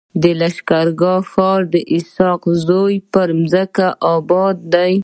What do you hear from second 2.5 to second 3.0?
زو